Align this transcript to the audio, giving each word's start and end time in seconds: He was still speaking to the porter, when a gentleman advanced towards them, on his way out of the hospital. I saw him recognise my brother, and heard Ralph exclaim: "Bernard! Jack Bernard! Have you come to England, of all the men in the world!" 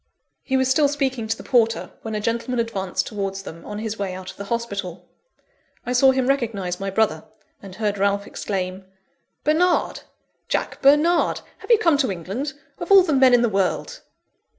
He 0.41 0.57
was 0.57 0.67
still 0.67 0.87
speaking 0.87 1.27
to 1.27 1.37
the 1.37 1.43
porter, 1.43 1.91
when 2.01 2.15
a 2.15 2.19
gentleman 2.19 2.59
advanced 2.59 3.05
towards 3.05 3.43
them, 3.43 3.63
on 3.67 3.77
his 3.77 3.99
way 3.99 4.15
out 4.15 4.31
of 4.31 4.37
the 4.37 4.45
hospital. 4.45 5.07
I 5.85 5.93
saw 5.93 6.09
him 6.09 6.25
recognise 6.25 6.79
my 6.79 6.89
brother, 6.89 7.25
and 7.61 7.75
heard 7.75 7.99
Ralph 7.99 8.25
exclaim: 8.25 8.85
"Bernard! 9.43 9.99
Jack 10.47 10.81
Bernard! 10.81 11.41
Have 11.59 11.69
you 11.69 11.77
come 11.77 11.99
to 11.99 12.11
England, 12.11 12.53
of 12.79 12.91
all 12.91 13.03
the 13.03 13.13
men 13.13 13.35
in 13.35 13.43
the 13.43 13.47
world!" 13.47 14.01